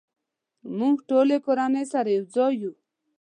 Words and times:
مونږ 0.77 0.95
ټولې 1.09 1.37
کورنۍ 1.45 1.85
سره 1.93 2.09
یوځای 2.17 2.53
یو 2.63 2.73